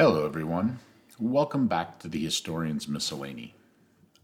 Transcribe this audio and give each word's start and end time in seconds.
Hello, 0.00 0.24
everyone. 0.24 0.78
Welcome 1.18 1.66
back 1.66 1.98
to 1.98 2.08
the 2.08 2.24
Historian's 2.24 2.88
Miscellany. 2.88 3.54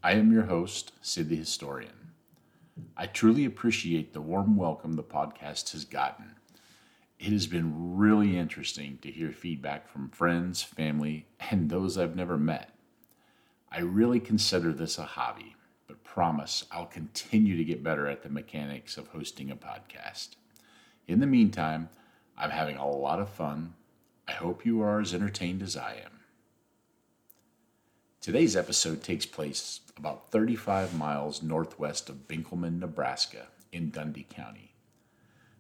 I 0.02 0.12
am 0.12 0.32
your 0.32 0.45
host, 0.45 0.93
Sid 1.02 1.29
the 1.29 1.36
Historian. 1.36 2.12
I 2.96 3.04
truly 3.04 3.44
appreciate 3.44 4.14
the 4.14 4.22
warm 4.22 4.57
welcome 4.57 4.94
the 4.94 5.02
podcast 5.02 5.72
has 5.72 5.85
gotten. 5.85 6.36
It 7.18 7.30
has 7.30 7.46
been 7.46 7.99
really 7.99 8.39
interesting 8.39 8.96
to 9.02 9.11
hear 9.11 9.32
feedback 9.32 9.86
from 9.86 10.08
friends, 10.08 10.62
family, 10.62 11.26
and 11.50 11.68
those 11.68 11.99
I've 11.99 12.16
never 12.16 12.38
met. 12.38 12.71
I 13.71 13.80
really 13.80 14.18
consider 14.18 14.72
this 14.72 14.96
a 14.96 15.04
hobby, 15.04 15.57
but 15.86 16.02
promise 16.02 16.64
I'll 16.72 16.86
continue 16.86 17.54
to 17.54 17.64
get 17.64 17.85
better 17.85 18.07
at 18.07 18.22
the 18.22 18.30
mechanics 18.30 18.96
of 18.96 19.08
hosting 19.08 19.50
a 19.50 19.57
podcast. 19.57 20.36
In 21.07 21.21
the 21.21 21.27
meantime, 21.27 21.90
I'm 22.35 22.49
having 22.49 22.79
a 22.79 22.88
lot 22.88 23.21
of 23.21 23.29
fun 23.29 23.74
I 24.29 24.32
hope 24.32 24.66
you 24.66 24.82
are 24.82 25.00
as 25.00 25.14
entertained 25.14 25.62
as 25.62 25.76
I 25.76 25.93
am. 26.04 26.21
Today's 28.21 28.57
episode 28.57 29.02
takes 29.02 29.25
place 29.25 29.80
about 29.96 30.32
35 30.32 30.99
miles 30.99 31.44
northwest 31.44 32.08
of 32.08 32.27
Benkelman, 32.27 32.80
Nebraska, 32.80 33.47
in 33.70 33.91
Dundy 33.91 34.27
County. 34.28 34.72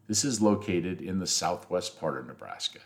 This 0.08 0.24
is 0.24 0.42
located 0.42 1.00
in 1.00 1.20
the 1.20 1.28
southwest 1.28 2.00
part 2.00 2.18
of 2.18 2.26
Nebraska. 2.26 2.80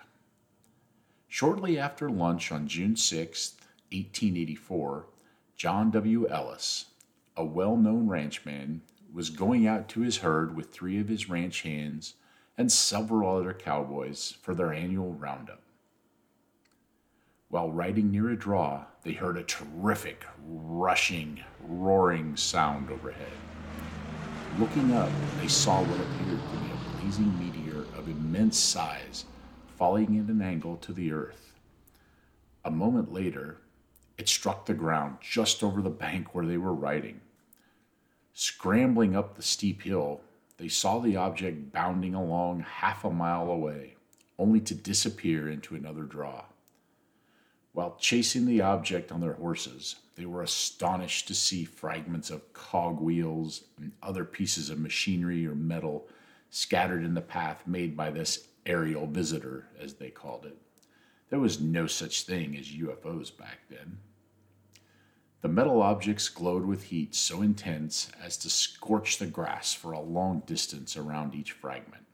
Shortly 1.29 1.79
after 1.79 2.11
lunch 2.11 2.53
on 2.53 2.69
June 2.69 2.95
6, 2.95 3.55
1884, 3.91 5.07
John 5.57 5.91
W. 5.91 6.29
Ellis, 6.29 6.87
a 7.37 7.45
well 7.45 7.77
known 7.77 8.07
ranchman, 8.07 8.81
was 9.13 9.31
going 9.31 9.67
out 9.67 9.89
to 9.89 10.01
his 10.01 10.19
herd 10.19 10.55
with 10.55 10.73
three 10.73 11.01
of 11.01 11.09
his 11.09 11.31
ranch 11.31 11.63
hands 11.63 12.15
and 12.59 12.71
several 12.71 13.35
other 13.35 13.55
cowboys 13.55 14.37
for 14.43 14.55
their 14.55 14.75
annual 14.75 15.15
roundup. 15.15 15.63
While 17.51 17.73
riding 17.73 18.13
near 18.13 18.31
a 18.31 18.37
draw, 18.37 18.85
they 19.03 19.11
heard 19.11 19.37
a 19.37 19.43
terrific, 19.43 20.25
rushing, 20.47 21.43
roaring 21.61 22.37
sound 22.37 22.93
overhead. 22.93 23.33
Looking 24.61 24.93
up, 24.93 25.11
they 25.41 25.49
saw 25.49 25.83
what 25.83 25.99
appeared 25.99 26.41
to 26.41 26.59
be 26.59 26.71
a 26.71 27.01
blazing 27.01 27.37
meteor 27.41 27.81
of 27.99 28.07
immense 28.07 28.57
size 28.57 29.25
falling 29.77 30.17
at 30.21 30.31
an 30.31 30.41
angle 30.41 30.77
to 30.77 30.93
the 30.93 31.11
earth. 31.11 31.53
A 32.65 32.71
moment 32.71 33.13
later, 33.13 33.57
it 34.17 34.29
struck 34.29 34.65
the 34.65 34.73
ground 34.73 35.17
just 35.21 35.65
over 35.65 35.83
the 35.83 35.91
bank 35.91 36.33
where 36.33 36.47
they 36.47 36.57
were 36.57 36.73
riding. 36.73 37.21
Scrambling 38.33 39.17
up 39.17 39.35
the 39.35 39.43
steep 39.43 39.83
hill, 39.83 40.21
they 40.57 40.69
saw 40.69 41.01
the 41.01 41.17
object 41.17 41.73
bounding 41.73 42.15
along 42.15 42.61
half 42.61 43.05
a 43.05 43.11
mile 43.11 43.51
away, 43.51 43.97
only 44.39 44.61
to 44.61 44.75
disappear 44.77 45.51
into 45.51 45.75
another 45.75 46.05
draw. 46.05 46.45
While 47.73 47.97
chasing 48.01 48.47
the 48.47 48.63
object 48.63 49.13
on 49.13 49.21
their 49.21 49.35
horses, 49.35 49.97
they 50.17 50.27
were 50.27 50.43
astonished 50.43 51.29
to 51.29 51.35
see 51.35 51.65
fragments 51.65 52.31
of 52.31 52.53
cogwheels 52.53 53.65
and 53.79 53.93
other 54.03 54.25
pieces 54.25 54.71
of 54.71 54.79
machinery 54.79 55.47
or 55.47 55.55
metal 55.55 56.09
scattered 56.51 57.05
in 57.05 57.15
the 57.15 57.21
path 57.21 57.67
made 57.67 57.97
by 57.97 58.11
this 58.11 58.49
aerial 58.67 59.07
visitor, 59.07 59.69
as 59.79 59.95
they 59.95 60.11
called 60.11 60.47
it. 60.47 60.59
There 61.31 61.39
was 61.39 61.61
no 61.61 61.87
such 61.87 62.25
thing 62.25 62.57
as 62.57 62.67
UFOs 62.67 63.37
back 63.37 63.61
then. 63.69 63.99
The 65.43 65.49
metal 65.49 65.81
objects 65.81 66.29
glowed 66.29 66.67
with 66.67 66.85
heat 66.85 67.15
so 67.15 67.41
intense 67.41 68.11
as 68.23 68.37
to 68.39 68.51
scorch 68.51 69.19
the 69.19 69.27
grass 69.27 69.73
for 69.73 69.93
a 69.93 70.01
long 70.01 70.43
distance 70.45 70.97
around 70.97 71.35
each 71.35 71.53
fragment. 71.53 72.05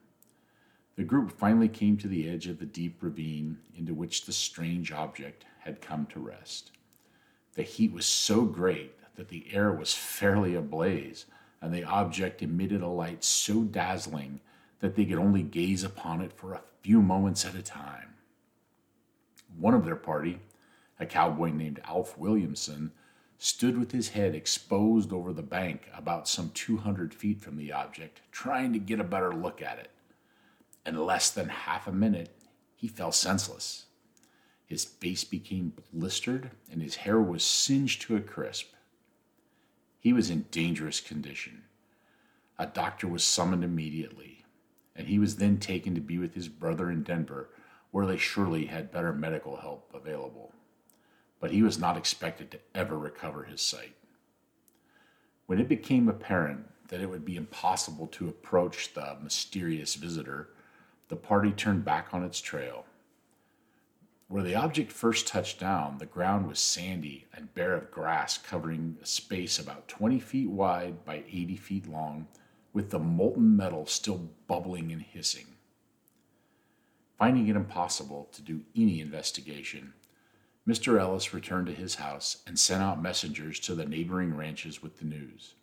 The 0.97 1.05
group 1.05 1.31
finally 1.31 1.69
came 1.69 1.99
to 1.99 2.09
the 2.09 2.27
edge 2.27 2.47
of 2.47 2.59
the 2.59 2.65
deep 2.65 3.03
ravine 3.03 3.59
into 3.77 3.93
which 3.93 4.25
the 4.25 4.33
strange 4.33 4.93
object 4.93 5.45
had 5.61 5.83
come 5.83 6.07
to 6.07 6.21
rest. 6.21 6.71
The 7.55 7.63
heat 7.63 7.93
was 7.93 8.07
so 8.07 8.47
great 8.47 8.95
that 9.17 9.29
the 9.29 9.47
air 9.53 9.73
was 9.73 9.93
fairly 9.93 10.55
ablaze, 10.55 11.27
and 11.61 11.73
the 11.73 11.85
object 11.85 12.43
emitted 12.43 12.81
a 12.81 12.89
light 12.89 13.25
so 13.25 13.63
dazzling 13.63 14.41
that 14.81 14.95
they 14.95 15.05
could 15.05 15.19
only 15.19 15.43
gaze 15.43 15.85
upon 15.85 16.23
it 16.23 16.33
for 16.33 16.55
a 16.55 16.63
few 16.81 17.03
moments 17.03 17.45
at 17.45 17.55
a 17.55 17.63
time. 17.63 18.15
One 19.59 19.75
of 19.75 19.85
their 19.85 19.97
party, 19.97 20.41
a 20.99 21.05
cowboy 21.05 21.51
named 21.51 21.81
Alf 21.85 22.17
Williamson, 22.17 22.93
stood 23.39 23.77
with 23.79 23.93
his 23.93 24.11
head 24.11 24.35
exposed 24.35 25.13
over 25.13 25.35
the 25.35 25.43
bank 25.43 25.91
about 25.95 26.27
some 26.27 26.51
200 26.55 27.13
feet 27.13 27.43
from 27.43 27.57
the 27.59 27.71
object, 27.71 28.23
trying 28.33 28.73
to 28.73 28.79
get 28.79 29.01
a 29.01 29.05
better 29.05 29.35
look 29.35 29.61
at 29.61 29.79
it. 29.79 29.91
In 30.87 30.97
less 31.05 31.31
than 31.31 31.49
half 31.49 31.89
a 31.89 31.93
minute, 31.93 32.31
he 32.77 32.87
fell 32.87 33.11
senseless. 33.11 33.87
His 34.67 34.85
face 34.85 35.25
became 35.25 35.73
blistered 35.93 36.53
and 36.71 36.81
his 36.81 36.97
hair 36.97 37.21
was 37.21 37.43
singed 37.43 38.03
to 38.03 38.17
a 38.17 38.21
crisp. 38.21 38.73
He 39.99 40.13
was 40.13 40.31
in 40.31 40.47
dangerous 40.53 41.01
condition. 41.01 41.65
A 42.59 42.67
doctor 42.67 43.09
was 43.09 43.25
summoned 43.25 43.65
immediately, 43.65 44.45
and 44.95 45.09
he 45.09 45.19
was 45.19 45.37
then 45.37 45.59
taken 45.59 45.95
to 45.97 46.01
be 46.01 46.19
with 46.19 46.35
his 46.35 46.49
brother 46.49 46.91
in 46.91 47.03
Denver, 47.03 47.51
where 47.91 48.07
they 48.07 48.17
surely 48.17 48.67
had 48.67 48.93
better 48.93 49.13
medical 49.13 49.57
help 49.57 49.91
available. 49.93 50.53
But 51.41 51.51
he 51.51 51.63
was 51.63 51.79
not 51.79 51.97
expected 51.97 52.51
to 52.53 52.61
ever 52.75 52.97
recover 52.97 53.45
his 53.45 53.61
sight. 53.61 53.97
When 55.47 55.59
it 55.59 55.69
became 55.69 56.09
apparent 56.09 56.67
that 56.89 57.01
it 57.01 57.11
would 57.11 57.25
be 57.25 57.37
impossible 57.37 58.07
to 58.07 58.29
approach 58.29 58.95
the 58.95 59.17
mysterious 59.23 59.97
visitor, 59.97 60.51
the 61.09 61.17
party 61.17 61.53
turned 61.53 61.85
back 61.85 62.09
on 62.13 62.23
its 62.23 62.41
trail. 62.41 62.85
Where 64.29 64.43
the 64.43 64.57
object 64.57 64.91
first 64.91 65.29
touched 65.29 65.61
down, 65.61 65.99
the 65.99 66.07
ground 66.07 66.49
was 66.49 66.59
sandy 66.59 67.27
and 67.33 67.55
bare 67.55 67.75
of 67.75 67.93
grass, 67.93 68.39
covering 68.39 68.97
a 69.01 69.07
space 69.07 69.59
about 69.59 69.87
20 69.87 70.19
feet 70.19 70.51
wide 70.51 71.05
by 71.05 71.23
80 71.31 71.57
feet 71.57 71.89
long, 71.89 72.27
with 72.73 72.91
the 72.91 72.99
molten 72.99 73.57
metal 73.57 73.87
still 73.87 74.29
bubbling 74.49 74.91
and 74.91 75.03
hissing. 75.03 75.47
Finding 77.17 77.47
it 77.47 77.57
impossible 77.57 78.29
to 78.33 78.43
do 78.43 78.63
any 78.75 79.01
investigation, 79.01 79.95
Mr. 80.67 81.01
Ellis 81.01 81.33
returned 81.33 81.67
to 81.67 81.73
his 81.73 81.95
house 81.95 82.43
and 82.49 82.59
sent 82.59 82.83
out 82.83 83.01
messengers 83.01 83.61
to 83.61 83.77
the 83.77 83.87
neighboring 83.87 84.37
ranches 84.37 84.83
with 84.83 84.99
the 84.99 85.05
news. 85.05 85.55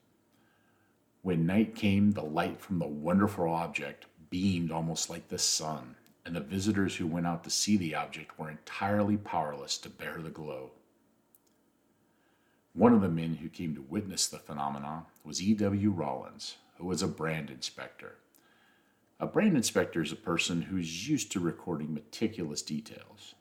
When 1.22 1.46
night 1.46 1.76
came, 1.76 2.12
the 2.12 2.24
light 2.24 2.62
from 2.62 2.80
the 2.80 2.88
wonderful 2.88 3.50
object 3.50 4.06
beamed 4.34 4.72
almost 4.72 5.12
like 5.12 5.28
the 5.28 5.38
sun, 5.38 5.96
and 6.26 6.36
the 6.36 6.42
visitors 6.42 6.96
who 6.96 7.06
went 7.06 7.28
out 7.28 7.44
to 7.44 7.52
see 7.52 7.78
the 7.78 7.94
object 7.94 8.40
were 8.40 8.50
entirely 8.50 9.16
powerless 9.16 9.78
to 9.78 9.88
bear 9.88 10.18
the 10.24 10.32
glow. 10.32 10.72
One 12.74 12.94
of 12.94 13.02
the 13.02 13.10
men 13.10 13.36
who 13.36 13.48
came 13.48 13.76
to 13.76 13.84
witness 13.84 14.26
the 14.26 14.40
phenomenon 14.40 15.06
was 15.24 15.40
E.W. 15.40 15.92
Rollins, 15.92 16.56
who 16.80 16.88
was 16.88 17.04
a 17.04 17.08
brand 17.08 17.52
inspector. 17.52 18.16
A 19.20 19.28
brand 19.28 19.56
inspector 19.56 20.02
is 20.02 20.12
a 20.12 20.16
person 20.16 20.64
who 20.64 20.78
is 20.78 21.08
used 21.08 21.32
to 21.34 21.40
recording 21.40 21.94
meticulous 21.94 22.64
details. 22.64 23.36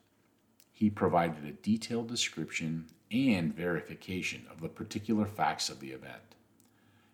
He 0.71 0.91
provided 0.91 1.43
a 1.43 1.53
detailed 1.53 2.07
description 2.07 2.85
and 3.09 3.55
verification 3.55 4.45
of 4.51 4.61
the 4.61 4.69
particular 4.69 5.25
facts 5.25 5.69
of 5.69 5.79
the 5.79 5.89
event. 5.89 6.35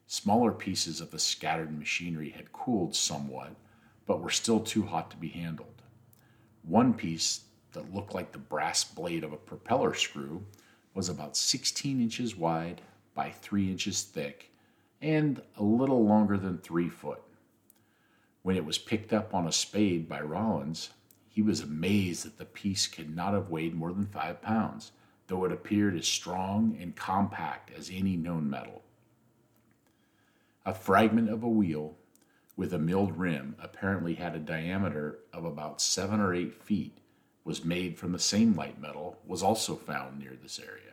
Smaller 0.06 0.52
pieces 0.52 1.00
of 1.00 1.12
the 1.12 1.20
scattered 1.20 1.80
machinery 1.80 2.32
had 2.32 2.52
cooled 2.52 2.94
somewhat 2.94 3.56
but 4.10 4.22
were 4.22 4.32
still 4.32 4.60
too 4.60 4.82
hot 4.82 5.12
to 5.12 5.18
be 5.18 5.28
handled. 5.28 5.84
One 6.64 6.96
piece 6.96 7.42
that 7.74 7.94
looked 7.94 8.16
like 8.16 8.32
the 8.32 8.40
brass 8.40 8.84
blade 8.84 9.24
of 9.24 9.34
a 9.34 9.38
propeller 9.38 9.94
screw 9.94 10.44
was 10.96 11.10
about 11.10 11.38
16 11.38 12.02
inches 12.02 12.36
wide 12.36 12.82
by 13.14 13.30
3 13.30 13.70
inches 13.70 14.02
thick 14.02 14.52
and 15.00 15.40
a 15.58 15.64
little 15.64 16.04
longer 16.04 16.40
than 16.40 16.58
3 16.58 16.90
foot. 16.90 17.22
When 18.42 18.56
it 18.56 18.66
was 18.66 18.80
picked 18.80 19.14
up 19.14 19.36
on 19.36 19.46
a 19.46 19.52
spade 19.52 20.10
by 20.10 20.22
Rollins, 20.22 20.90
he 21.28 21.44
was 21.44 21.62
amazed 21.62 22.26
that 22.26 22.40
the 22.40 22.46
piece 22.46 22.88
could 22.88 23.16
not 23.16 23.36
have 23.36 23.52
weighed 23.52 23.76
more 23.76 23.94
than 23.94 24.08
5 24.08 24.42
pounds, 24.42 24.92
though 25.28 25.46
it 25.46 25.52
appeared 25.52 25.96
as 25.96 26.08
strong 26.08 26.76
and 26.82 26.96
compact 26.96 27.70
as 27.78 27.92
any 27.94 28.16
known 28.16 28.50
metal. 28.50 28.82
A 30.66 30.74
fragment 30.74 31.30
of 31.30 31.44
a 31.44 31.48
wheel 31.48 31.99
with 32.60 32.74
a 32.74 32.78
milled 32.78 33.18
rim 33.18 33.56
apparently 33.64 34.16
had 34.16 34.36
a 34.36 34.40
diameter 34.40 35.18
of 35.32 35.46
about 35.46 35.80
seven 35.80 36.20
or 36.20 36.34
eight 36.34 36.62
feet, 36.62 36.98
was 37.46 37.64
made 37.64 37.98
from 37.98 38.12
the 38.12 38.20
same 38.20 38.54
light 38.54 38.78
metal, 38.82 39.18
was 39.26 39.42
also 39.42 39.78
found 39.78 40.20
near 40.20 40.34
this 40.44 40.60
area. 40.60 40.92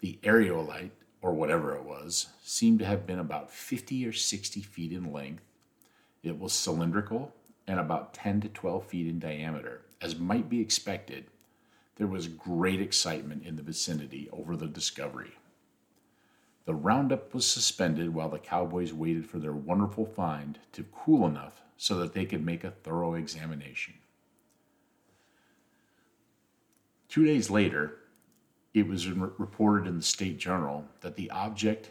The 0.00 0.18
aerolite, 0.24 0.90
or 1.20 1.32
whatever 1.32 1.76
it 1.76 1.84
was, 1.84 2.26
seemed 2.42 2.80
to 2.80 2.84
have 2.84 3.06
been 3.06 3.20
about 3.20 3.52
50 3.52 4.04
or 4.04 4.12
60 4.12 4.60
feet 4.62 4.90
in 4.90 5.12
length. 5.12 5.44
It 6.24 6.36
was 6.36 6.52
cylindrical 6.52 7.32
and 7.68 7.78
about 7.78 8.12
10 8.12 8.40
to 8.40 8.48
12 8.48 8.84
feet 8.86 9.06
in 9.06 9.20
diameter. 9.20 9.82
As 10.00 10.18
might 10.18 10.48
be 10.48 10.60
expected, 10.60 11.26
there 11.94 12.08
was 12.08 12.26
great 12.26 12.80
excitement 12.80 13.46
in 13.46 13.54
the 13.54 13.62
vicinity 13.62 14.28
over 14.32 14.56
the 14.56 14.66
discovery. 14.66 15.36
The 16.64 16.74
roundup 16.74 17.34
was 17.34 17.46
suspended 17.46 18.14
while 18.14 18.28
the 18.28 18.38
cowboys 18.38 18.92
waited 18.92 19.26
for 19.26 19.38
their 19.38 19.52
wonderful 19.52 20.06
find 20.06 20.58
to 20.72 20.84
cool 20.84 21.26
enough 21.26 21.62
so 21.76 21.98
that 21.98 22.14
they 22.14 22.24
could 22.24 22.44
make 22.44 22.62
a 22.62 22.70
thorough 22.70 23.14
examination. 23.14 23.94
Two 27.08 27.26
days 27.26 27.50
later, 27.50 27.98
it 28.72 28.86
was 28.86 29.08
reported 29.10 29.86
in 29.86 29.96
the 29.96 30.02
State 30.02 30.38
Journal 30.38 30.86
that 31.00 31.16
the 31.16 31.30
object 31.30 31.90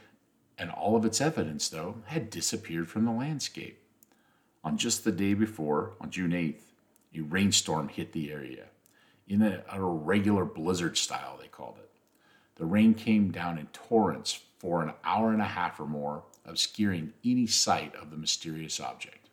and 0.57 0.71
all 0.71 0.95
of 0.95 1.05
its 1.05 1.21
evidence, 1.21 1.69
though, 1.69 1.97
had 2.05 2.29
disappeared 2.29 2.89
from 2.89 3.05
the 3.05 3.11
landscape. 3.11 3.77
On 4.63 4.77
just 4.77 5.03
the 5.03 5.11
day 5.11 5.33
before, 5.33 5.93
on 5.99 6.09
June 6.09 6.31
8th, 6.31 6.61
a 7.15 7.21
rainstorm 7.21 7.89
hit 7.89 8.13
the 8.13 8.31
area. 8.31 8.65
In 9.27 9.41
a, 9.41 9.63
a 9.71 9.81
regular 9.81 10.45
blizzard 10.45 10.97
style, 10.97 11.37
they 11.39 11.47
called 11.47 11.77
it. 11.79 11.90
The 12.61 12.67
rain 12.67 12.93
came 12.93 13.31
down 13.31 13.57
in 13.57 13.65
torrents 13.73 14.39
for 14.59 14.83
an 14.83 14.93
hour 15.03 15.33
and 15.33 15.41
a 15.41 15.45
half 15.45 15.79
or 15.79 15.87
more, 15.87 16.25
obscuring 16.45 17.11
any 17.25 17.47
sight 17.47 17.95
of 17.95 18.11
the 18.11 18.17
mysterious 18.17 18.79
object. 18.79 19.31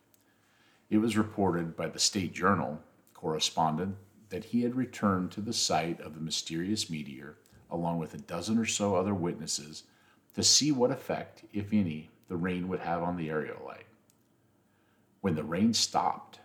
It 0.89 0.97
was 0.97 1.15
reported 1.15 1.75
by 1.75 1.89
the 1.89 1.99
State 1.99 2.33
Journal 2.33 2.81
correspondent 3.13 3.97
that 4.29 4.45
he 4.45 4.63
had 4.63 4.73
returned 4.73 5.29
to 5.33 5.41
the 5.41 5.53
site 5.53 6.01
of 6.01 6.15
the 6.15 6.21
mysterious 6.21 6.89
meteor 6.89 7.35
along 7.69 7.99
with 7.99 8.15
a 8.15 8.17
dozen 8.17 8.57
or 8.57 8.65
so 8.65 8.95
other 8.95 9.13
witnesses 9.13 9.83
to 10.33 10.41
see 10.41 10.71
what 10.71 10.89
effect, 10.89 11.43
if 11.53 11.71
any, 11.71 12.09
the 12.29 12.35
rain 12.35 12.67
would 12.67 12.79
have 12.79 13.03
on 13.03 13.15
the 13.15 13.29
aerolite. 13.29 13.85
When 15.21 15.35
the 15.35 15.43
rain 15.43 15.75
stopped, 15.75 16.39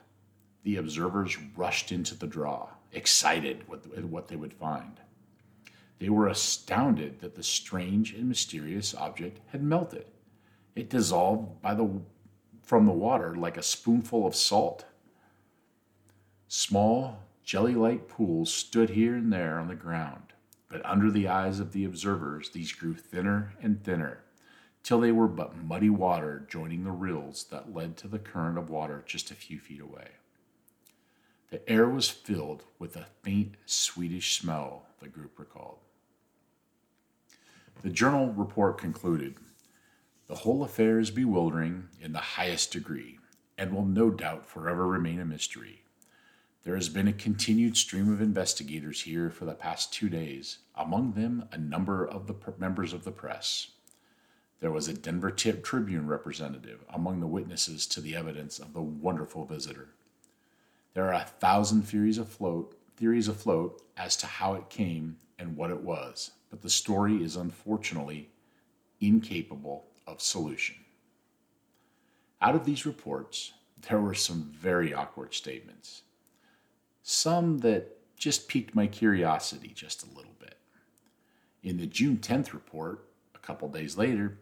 the 0.65 0.77
observers 0.77 1.39
rushed 1.57 1.93
into 1.93 2.15
the 2.15 2.27
draw, 2.27 2.69
excited 2.93 3.67
with 3.71 3.87
what 4.05 4.29
they 4.29 4.37
would 4.37 4.53
find. 4.53 5.01
They 5.99 6.08
were 6.08 6.29
astounded 6.29 7.20
that 7.20 7.35
the 7.35 7.43
strange 7.43 8.14
and 8.14 8.29
mysterious 8.29 8.94
object 8.94 9.41
had 9.49 9.62
melted. 9.62 10.06
It 10.75 10.91
dissolved 10.91 11.62
the, 11.62 12.00
from 12.62 12.87
the 12.87 12.93
water 12.93 13.35
like 13.37 13.56
a 13.56 13.62
spoonful 13.62 14.26
of 14.26 14.35
salt. 14.35 14.85
Small, 16.49 17.20
jelly 17.43 17.75
like 17.75 18.08
pools 18.08 18.52
stood 18.52 18.91
here 18.91 19.14
and 19.14 19.32
there 19.32 19.58
on 19.58 19.69
the 19.69 19.75
ground, 19.75 20.32
but 20.69 20.85
under 20.85 21.11
the 21.11 21.29
eyes 21.29 21.61
of 21.61 21.73
the 21.73 21.85
observers, 21.85 22.50
these 22.50 22.73
grew 22.73 22.94
thinner 22.94 23.55
and 23.62 23.82
thinner 23.82 24.25
till 24.85 25.00
they 25.00 25.11
were 25.11 25.26
but 25.26 25.56
muddy 25.56 25.90
water 25.90 26.47
joining 26.49 26.85
the 26.85 26.93
rills 26.93 27.44
that 27.44 27.75
led 27.75 27.97
to 27.97 28.06
the 28.06 28.19
current 28.19 28.58
of 28.58 28.70
water 28.70 29.02
just 29.06 29.31
a 29.31 29.35
few 29.35 29.58
feet 29.58 29.81
away. 29.81 30.08
The 31.50 31.69
air 31.70 31.88
was 31.88 32.08
filled 32.08 32.64
with 32.79 32.96
a 32.96 33.06
faint, 33.23 33.55
sweetish 33.67 34.38
smell, 34.38 34.87
the 35.00 35.08
group 35.08 35.38
recalled. 35.38 35.79
The 37.82 37.91
journal 37.91 38.32
report 38.32 38.79
concluded 38.79 39.37
The 40.26 40.37
whole 40.37 40.64
affair 40.64 40.99
is 40.99 41.11
bewildering 41.11 41.88
in 42.00 42.12
the 42.12 42.19
highest 42.19 42.73
degree 42.73 43.19
and 43.58 43.73
will 43.73 43.85
no 43.85 44.11
doubt 44.11 44.46
forever 44.46 44.87
remain 44.87 45.20
a 45.20 45.25
mystery. 45.25 45.82
There 46.64 46.76
has 46.76 46.88
been 46.88 47.08
a 47.08 47.12
continued 47.12 47.76
stream 47.76 48.11
of 48.11 48.23
investigators 48.23 49.02
here 49.02 49.29
for 49.29 49.44
the 49.44 49.55
past 49.55 49.93
two 49.93 50.08
days, 50.08 50.58
among 50.75 51.12
them 51.12 51.47
a 51.52 51.58
number 51.58 52.06
of 52.06 52.26
the 52.26 52.35
members 52.58 52.94
of 52.94 53.05
the 53.05 53.12
press. 53.12 53.69
There 54.61 54.70
was 54.70 54.88
a 54.88 54.94
Denver 54.94 55.31
Tip 55.31 55.62
Tribune 55.62 56.06
representative 56.06 56.82
among 56.88 57.20
the 57.20 57.26
witnesses 57.26 57.87
to 57.88 58.00
the 58.00 58.17
evidence 58.17 58.58
of 58.58 58.73
the 58.73 58.81
wonderful 58.81 59.44
visitor. 59.44 59.90
There 60.94 61.08
are 61.08 61.14
a 61.14 61.26
thousand 61.41 61.82
theories 61.82 62.19
afloat, 62.19 62.79
theories 62.96 63.29
afloat 63.29 63.82
as 63.96 64.17
to 64.19 64.26
how 64.26 64.55
it 64.55 64.70
came 64.70 65.17
and 65.38 65.56
what 65.56 65.70
it 65.70 65.81
was, 65.81 66.31
but 66.50 66.62
the 66.62 66.70
story 66.70 67.23
is 67.23 67.35
unfortunately 67.35 68.31
incapable 69.00 69.87
of 70.06 70.23
solution. 70.23 70.76
Out 72.41 72.55
of 72.55 72.64
these 72.64 72.87
reports, 72.87 73.52
there 73.88 74.00
were 74.00 74.14
some 74.14 74.52
very 74.55 74.94
awkward 74.94 75.35
statements. 75.35 76.02
Some 77.02 77.58
that 77.58 77.99
just 78.17 78.49
piqued 78.49 78.75
my 78.75 78.87
curiosity 78.87 79.73
just 79.75 80.05
a 80.05 80.17
little 80.17 80.37
bit. 80.38 80.58
In 81.62 81.76
the 81.76 81.87
June 81.87 82.19
10th 82.19 82.52
report, 82.52 83.08
a 83.35 83.38
couple 83.38 83.69
days 83.69 83.99
later, 83.99 84.38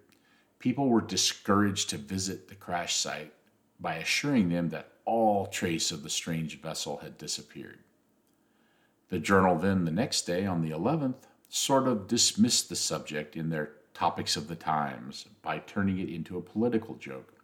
people 0.59 0.89
were 0.89 1.01
discouraged 1.01 1.89
to 1.91 1.97
visit 1.97 2.49
the 2.49 2.55
crash 2.55 2.97
site 2.97 3.33
by 3.81 3.95
assuring 3.95 4.51
them 4.51 4.69
that 4.69 4.92
all 5.05 5.47
trace 5.47 5.91
of 5.91 6.03
the 6.03 6.11
strange 6.11 6.61
vessel 6.61 6.99
had 6.99 7.19
disappeared. 7.19 7.79
The 9.09 9.19
journal 9.19 9.57
then, 9.57 9.85
the 9.85 9.91
next 9.91 10.23
day, 10.23 10.47
on 10.47 10.63
the 10.63 10.71
11th, 10.71 11.25
sort 11.49 11.87
of 11.87 12.07
dismissed 12.09 12.69
the 12.69 12.77
subject 12.77 13.37
in 13.37 13.51
their 13.51 13.73
Topics 13.95 14.37
of 14.37 14.49
the 14.49 14.57
Times 14.57 15.27
by 15.43 15.59
turning 15.59 15.99
it 15.99 16.09
into 16.09 16.39
a 16.39 16.43
political 16.43 16.95
joke, 16.95 17.35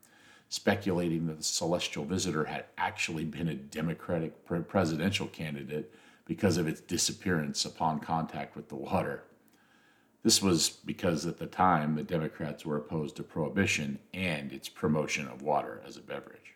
speculating 0.49 1.27
that 1.27 1.37
the 1.37 1.43
celestial 1.43 2.07
visitor 2.07 2.45
had 2.45 2.65
actually 2.79 3.27
been 3.27 3.49
a 3.49 3.55
Democratic 3.55 4.33
presidential 4.67 5.27
candidate 5.27 5.93
because 6.25 6.57
of 6.57 6.67
its 6.67 6.81
disappearance 6.81 7.67
upon 7.67 8.01
contact 8.01 8.57
with 8.57 8.69
the 8.71 8.77
water. 8.77 9.25
This 10.23 10.43
was 10.43 10.71
because 10.71 11.27
at 11.27 11.39
the 11.39 11.47
time 11.47 11.95
the 11.95 12.03
Democrats 12.03 12.65
were 12.65 12.79
opposed 12.79 13.17
to 13.17 13.23
prohibition 13.23 13.99
and 14.15 14.53
its 14.53 14.69
promotion 14.69 15.29
of 15.29 15.43
water 15.43 15.83
as 15.87 15.97
a 15.97 16.03
beverage. 16.03 16.55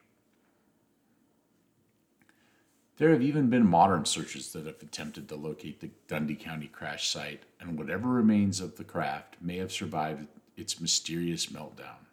There 2.99 3.11
have 3.11 3.23
even 3.23 3.49
been 3.49 3.67
modern 3.67 4.05
searches 4.05 4.53
that 4.53 4.67
have 4.67 4.83
attempted 4.83 5.29
to 5.29 5.35
locate 5.35 5.81
the 5.81 5.91
Dundy 6.09 6.35
County 6.35 6.67
crash 6.67 7.09
site, 7.09 7.43
and 7.59 7.79
whatever 7.79 8.09
remains 8.09 8.61
of 8.61 8.77
the 8.77 8.85
craft 8.85 9.37
may 9.41 9.57
have 9.57 9.73
survived 9.73 10.29
its 10.57 10.79
mysterious 10.79 11.47
meltdown. 11.47 12.07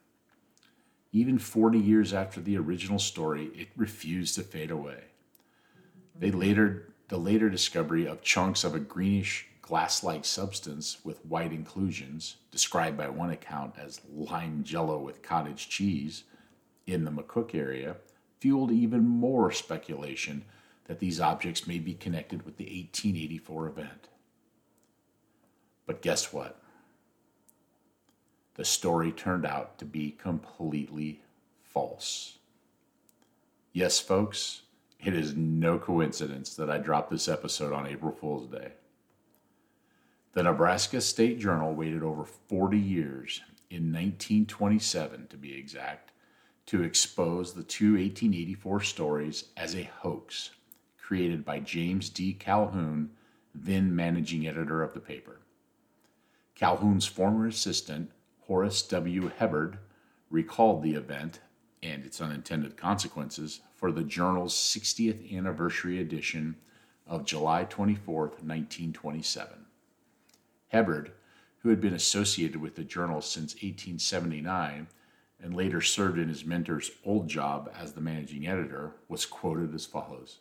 Even 1.12 1.38
40 1.38 1.78
years 1.78 2.14
after 2.14 2.40
the 2.40 2.58
original 2.58 3.00
story, 3.00 3.52
it 3.56 3.68
refused 3.76 4.36
to 4.36 4.42
fade 4.42 4.72
away. 4.72 5.04
They 6.16 6.32
later, 6.32 6.94
the 7.10 7.18
later 7.18 7.50
discovery 7.50 8.08
of 8.08 8.22
chunks 8.22 8.64
of 8.64 8.74
a 8.74 8.80
greenish 8.80 9.48
glass 9.62 10.02
like 10.02 10.24
substance 10.24 11.04
with 11.04 11.26
white 11.26 11.52
inclusions, 11.52 12.38
described 12.52 12.98
by 12.98 13.10
one 13.10 13.32
account 13.32 13.74
as 13.78 14.02
lime 14.10 14.64
jello 14.64 14.98
with 14.98 15.22
cottage 15.22 15.68
cheese, 15.68 16.24
in 16.88 17.04
the 17.04 17.12
McCook 17.12 17.54
area, 17.54 17.98
fueled 18.40 18.72
even 18.72 19.06
more 19.06 19.52
speculation 19.52 20.46
that 20.90 20.98
these 20.98 21.22
objects 21.22 21.68
may 21.68 21.78
be 21.78 21.94
connected 21.94 22.44
with 22.44 22.58
the 22.58 22.64
1884 22.64 23.68
event. 23.68 24.08
But 25.86 26.02
guess 26.02 26.34
what? 26.34 26.60
The 28.56 28.66
story 28.66 29.12
turned 29.12 29.46
out 29.46 29.78
to 29.78 29.86
be 29.86 30.10
completely 30.10 31.22
false. 31.62 32.40
Yes, 33.72 34.00
folks, 34.00 34.64
it 35.00 35.14
is 35.14 35.36
no 35.36 35.78
coincidence 35.78 36.56
that 36.56 36.72
I 36.72 36.80
dropped 36.80 37.12
this 37.12 37.28
episode 37.28 37.72
on 37.72 37.86
April 37.86 38.12
Fool's 38.12 38.48
Day. 38.48 38.72
The 40.34 40.42
Nebraska 40.42 41.02
State 41.02 41.38
Journal 41.38 41.76
waited 41.76 42.02
over 42.02 42.26
40 42.26 42.80
years, 42.80 43.42
in 43.70 43.94
1927 43.94 45.28
to 45.28 45.38
be 45.38 45.56
exact, 45.56 46.14
to 46.66 46.82
expose 46.82 47.54
the 47.54 47.62
two 47.62 47.92
1884 47.92 48.82
stories 48.82 49.44
as 49.56 49.76
a 49.76 49.92
hoax 50.00 50.50
created 51.10 51.44
by 51.44 51.60
James 51.60 52.08
D. 52.08 52.34
Calhoun, 52.34 53.10
then 53.56 53.96
managing 53.96 54.46
editor 54.46 54.84
of 54.84 54.94
the 54.94 55.00
paper. 55.00 55.40
Calhoun's 56.54 57.08
former 57.08 57.48
assistant, 57.48 58.12
Horace 58.42 58.84
W. 58.84 59.32
Hebard, 59.40 59.80
recalled 60.30 60.84
the 60.84 60.94
event 60.94 61.40
and 61.82 62.06
its 62.06 62.22
unintended 62.22 62.78
consequences 62.78 63.62
for 63.74 63.92
the 63.92 64.04
journal's 64.04 64.54
60th 64.54 65.36
anniversary 65.36 66.00
edition 66.00 66.56
of 67.08 67.26
July 67.26 67.64
24, 67.64 68.28
1927. 68.28 69.66
Hebard, 70.68 71.12
who 71.64 71.70
had 71.70 71.82
been 71.82 71.96
associated 71.96 72.62
with 72.62 72.76
the 72.76 72.84
journal 72.84 73.22
since 73.22 73.56
1879 73.56 74.86
and 75.42 75.56
later 75.56 75.82
served 75.82 76.20
in 76.20 76.30
his 76.30 76.46
mentor's 76.46 76.92
old 77.04 77.28
job 77.28 77.72
as 77.76 77.94
the 77.94 78.02
managing 78.02 78.46
editor, 78.46 78.92
was 79.08 79.26
quoted 79.26 79.74
as 79.74 79.88
follows 79.88 80.38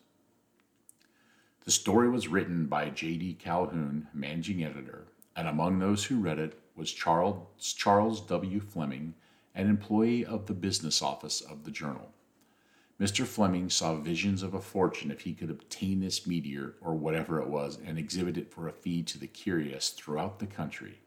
The 1.69 1.73
story 1.73 2.09
was 2.09 2.29
written 2.29 2.65
by 2.65 2.89
J.D. 2.89 3.35
Calhoun, 3.35 4.09
managing 4.15 4.65
editor, 4.65 5.05
and 5.37 5.47
among 5.47 5.79
those 5.79 6.03
who 6.03 6.19
read 6.19 6.39
it 6.39 6.59
was 6.75 6.91
Charles, 6.91 7.75
Charles 7.75 8.23
W. 8.23 8.59
Fleming, 8.59 9.13
an 9.55 9.69
employee 9.69 10.25
of 10.25 10.47
the 10.47 10.55
business 10.55 11.03
office 11.03 11.43
of 11.43 11.65
the 11.65 11.71
journal. 11.71 12.15
Mr. 12.99 13.27
Fleming 13.27 13.69
saw 13.69 13.97
visions 13.97 14.43
of 14.43 14.55
a 14.55 14.63
fortune 14.63 15.11
if 15.11 15.21
he 15.21 15.35
could 15.35 15.51
obtain 15.51 16.01
this 16.01 16.27
meteor 16.27 16.77
or 16.81 16.95
whatever 16.95 17.39
it 17.39 17.49
was 17.49 17.79
and 17.85 17.99
exhibit 17.99 18.39
it 18.39 18.51
for 18.51 18.67
a 18.67 18.73
fee 18.73 19.03
to 19.03 19.19
the 19.19 19.27
curious 19.27 19.91
throughout 19.91 20.39
the 20.39 20.47
country. 20.47 21.01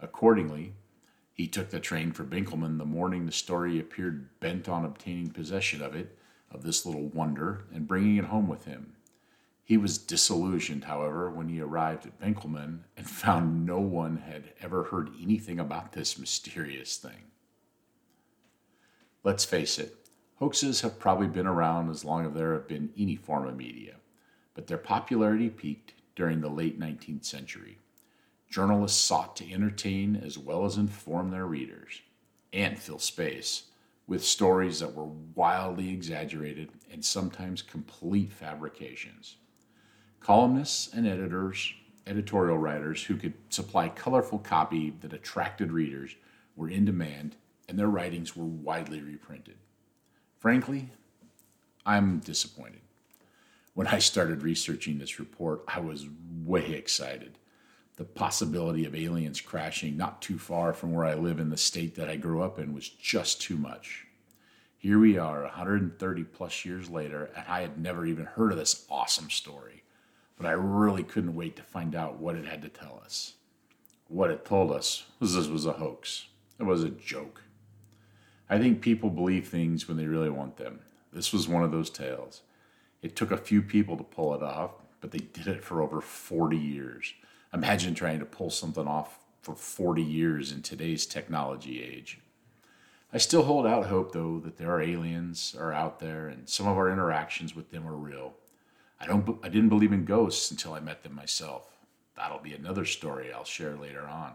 Accordingly, 0.00 0.74
he 1.32 1.46
took 1.46 1.70
the 1.70 1.80
train 1.80 2.12
for 2.12 2.24
Benkelman 2.24 2.76
the 2.76 2.84
morning 2.84 3.24
the 3.24 3.32
story 3.32 3.80
appeared, 3.80 4.38
bent 4.38 4.68
on 4.68 4.84
obtaining 4.84 5.30
possession 5.30 5.80
of 5.80 5.96
it, 5.96 6.18
of 6.50 6.62
this 6.62 6.84
little 6.84 7.08
wonder, 7.08 7.64
and 7.72 7.88
bringing 7.88 8.18
it 8.18 8.26
home 8.26 8.48
with 8.48 8.66
him. 8.66 8.92
He 9.66 9.76
was 9.76 9.98
disillusioned, 9.98 10.84
however, 10.84 11.28
when 11.28 11.48
he 11.48 11.60
arrived 11.60 12.06
at 12.06 12.20
Benkelman 12.20 12.84
and 12.96 13.10
found 13.10 13.66
no 13.66 13.80
one 13.80 14.18
had 14.18 14.52
ever 14.60 14.84
heard 14.84 15.10
anything 15.20 15.58
about 15.58 15.90
this 15.90 16.16
mysterious 16.16 16.96
thing. 16.98 17.32
Let's 19.24 19.44
face 19.44 19.80
it, 19.80 20.06
Hoaxes 20.36 20.82
have 20.82 21.00
probably 21.00 21.26
been 21.26 21.48
around 21.48 21.90
as 21.90 22.04
long 22.04 22.24
as 22.24 22.32
there 22.32 22.52
have 22.52 22.68
been 22.68 22.92
any 22.96 23.16
form 23.16 23.48
of 23.48 23.56
media, 23.56 23.96
but 24.54 24.68
their 24.68 24.78
popularity 24.78 25.50
peaked 25.50 25.94
during 26.14 26.40
the 26.40 26.48
late 26.48 26.78
19th 26.78 27.24
century. 27.24 27.78
Journalists 28.48 29.00
sought 29.00 29.34
to 29.34 29.52
entertain 29.52 30.14
as 30.14 30.38
well 30.38 30.64
as 30.64 30.76
inform 30.76 31.32
their 31.32 31.46
readers 31.46 32.02
and 32.52 32.78
fill 32.78 33.00
space 33.00 33.64
with 34.06 34.24
stories 34.24 34.78
that 34.78 34.94
were 34.94 35.10
wildly 35.34 35.90
exaggerated 35.90 36.70
and 36.92 37.04
sometimes 37.04 37.62
complete 37.62 38.32
fabrications. 38.32 39.38
Columnists 40.20 40.92
and 40.92 41.06
editors, 41.06 41.74
editorial 42.06 42.58
writers 42.58 43.04
who 43.04 43.16
could 43.16 43.34
supply 43.48 43.88
colorful 43.88 44.38
copy 44.38 44.90
that 45.00 45.12
attracted 45.12 45.72
readers 45.72 46.14
were 46.56 46.68
in 46.68 46.84
demand 46.84 47.36
and 47.68 47.78
their 47.78 47.88
writings 47.88 48.36
were 48.36 48.44
widely 48.44 49.00
reprinted. 49.00 49.56
Frankly, 50.38 50.90
I'm 51.84 52.18
disappointed. 52.20 52.80
When 53.74 53.86
I 53.86 53.98
started 53.98 54.42
researching 54.42 54.98
this 54.98 55.18
report, 55.18 55.62
I 55.68 55.80
was 55.80 56.06
way 56.44 56.72
excited. 56.72 57.38
The 57.96 58.04
possibility 58.04 58.84
of 58.84 58.94
aliens 58.94 59.40
crashing 59.40 59.96
not 59.96 60.22
too 60.22 60.38
far 60.38 60.72
from 60.72 60.92
where 60.92 61.04
I 61.04 61.14
live 61.14 61.40
in 61.40 61.50
the 61.50 61.56
state 61.56 61.94
that 61.96 62.08
I 62.08 62.16
grew 62.16 62.42
up 62.42 62.58
in 62.58 62.72
was 62.72 62.88
just 62.88 63.40
too 63.40 63.56
much. 63.56 64.06
Here 64.78 64.98
we 64.98 65.18
are, 65.18 65.42
130 65.42 66.24
plus 66.24 66.64
years 66.64 66.90
later, 66.90 67.30
and 67.36 67.44
I 67.48 67.62
had 67.62 67.78
never 67.78 68.06
even 68.06 68.26
heard 68.26 68.52
of 68.52 68.58
this 68.58 68.86
awesome 68.90 69.30
story. 69.30 69.82
But 70.36 70.46
I 70.46 70.52
really 70.52 71.02
couldn't 71.02 71.34
wait 71.34 71.56
to 71.56 71.62
find 71.62 71.94
out 71.94 72.18
what 72.18 72.36
it 72.36 72.44
had 72.44 72.62
to 72.62 72.68
tell 72.68 73.00
us. 73.04 73.34
What 74.08 74.30
it 74.30 74.44
told 74.44 74.70
us 74.70 75.06
was 75.18 75.34
this 75.34 75.48
was 75.48 75.66
a 75.66 75.72
hoax. 75.72 76.26
It 76.58 76.64
was 76.64 76.84
a 76.84 76.90
joke. 76.90 77.42
I 78.48 78.58
think 78.58 78.80
people 78.80 79.10
believe 79.10 79.48
things 79.48 79.88
when 79.88 79.96
they 79.96 80.06
really 80.06 80.30
want 80.30 80.56
them. 80.56 80.80
This 81.12 81.32
was 81.32 81.48
one 81.48 81.64
of 81.64 81.72
those 81.72 81.90
tales. 81.90 82.42
It 83.02 83.16
took 83.16 83.30
a 83.30 83.36
few 83.36 83.62
people 83.62 83.96
to 83.96 84.04
pull 84.04 84.34
it 84.34 84.42
off, 84.42 84.72
but 85.00 85.10
they 85.10 85.18
did 85.18 85.48
it 85.48 85.64
for 85.64 85.82
over 85.82 86.00
40 86.00 86.56
years. 86.56 87.14
Imagine 87.52 87.94
trying 87.94 88.18
to 88.20 88.24
pull 88.24 88.50
something 88.50 88.86
off 88.86 89.18
for 89.42 89.54
40 89.54 90.02
years 90.02 90.52
in 90.52 90.62
today's 90.62 91.06
technology 91.06 91.82
age. 91.82 92.20
I 93.12 93.18
still 93.18 93.44
hold 93.44 93.66
out 93.66 93.86
hope, 93.86 94.12
though, 94.12 94.40
that 94.40 94.58
there 94.58 94.70
are 94.70 94.82
aliens 94.82 95.56
are 95.58 95.72
out 95.72 96.00
there, 96.00 96.28
and 96.28 96.48
some 96.48 96.66
of 96.66 96.76
our 96.76 96.90
interactions 96.90 97.54
with 97.54 97.70
them 97.70 97.86
are 97.86 97.96
real. 97.96 98.34
I 99.00 99.06
don't. 99.06 99.38
I 99.42 99.48
didn't 99.48 99.68
believe 99.68 99.92
in 99.92 100.04
ghosts 100.04 100.50
until 100.50 100.74
I 100.74 100.80
met 100.80 101.02
them 101.02 101.14
myself. 101.14 101.76
That'll 102.16 102.38
be 102.38 102.54
another 102.54 102.84
story 102.84 103.32
I'll 103.32 103.44
share 103.44 103.76
later 103.76 104.06
on. 104.06 104.32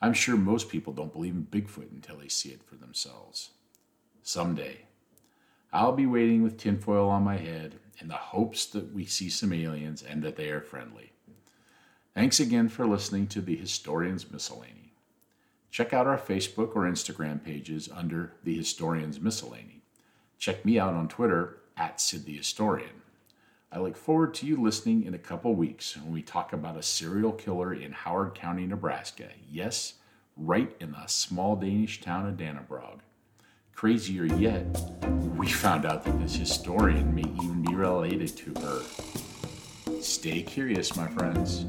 I'm 0.00 0.12
sure 0.12 0.36
most 0.36 0.68
people 0.68 0.92
don't 0.92 1.12
believe 1.12 1.34
in 1.34 1.46
Bigfoot 1.50 1.90
until 1.90 2.18
they 2.18 2.28
see 2.28 2.50
it 2.50 2.62
for 2.62 2.76
themselves. 2.76 3.50
Someday, 4.22 4.82
I'll 5.72 5.92
be 5.92 6.06
waiting 6.06 6.42
with 6.42 6.58
tinfoil 6.58 7.08
on 7.08 7.24
my 7.24 7.38
head 7.38 7.76
in 7.98 8.08
the 8.08 8.14
hopes 8.14 8.66
that 8.66 8.92
we 8.92 9.04
see 9.04 9.28
some 9.30 9.52
aliens 9.52 10.02
and 10.02 10.22
that 10.22 10.36
they 10.36 10.50
are 10.50 10.60
friendly. 10.60 11.12
Thanks 12.14 12.40
again 12.40 12.68
for 12.68 12.86
listening 12.86 13.26
to 13.28 13.40
the 13.40 13.56
Historian's 13.56 14.30
Miscellany. 14.30 14.92
Check 15.70 15.92
out 15.92 16.06
our 16.06 16.18
Facebook 16.18 16.74
or 16.74 16.82
Instagram 16.82 17.42
pages 17.42 17.88
under 17.94 18.32
the 18.44 18.56
Historian's 18.56 19.20
Miscellany. 19.20 19.82
Check 20.38 20.64
me 20.64 20.78
out 20.78 20.94
on 20.94 21.08
Twitter 21.08 21.58
at 21.76 22.00
Sid 22.00 22.24
the 22.24 22.36
Historian. 22.36 23.02
I 23.72 23.80
look 23.80 23.96
forward 23.96 24.32
to 24.34 24.46
you 24.46 24.62
listening 24.62 25.04
in 25.04 25.14
a 25.14 25.18
couple 25.18 25.54
weeks 25.54 25.96
when 25.96 26.12
we 26.12 26.22
talk 26.22 26.52
about 26.52 26.76
a 26.76 26.82
serial 26.82 27.32
killer 27.32 27.74
in 27.74 27.92
Howard 27.92 28.34
County, 28.34 28.64
Nebraska. 28.64 29.28
Yes, 29.50 29.94
right 30.36 30.74
in 30.78 30.92
the 30.92 31.06
small 31.06 31.56
Danish 31.56 32.00
town 32.00 32.26
of 32.26 32.36
Dannebrog. 32.36 33.00
Crazier 33.74 34.24
yet, 34.24 34.64
we 35.36 35.48
found 35.48 35.84
out 35.84 36.04
that 36.04 36.18
this 36.20 36.36
historian 36.36 37.14
may 37.14 37.28
even 37.42 37.62
be 37.62 37.74
related 37.74 38.36
to 38.36 38.54
her. 38.60 40.00
Stay 40.00 40.42
curious, 40.42 40.96
my 40.96 41.08
friends. 41.08 41.66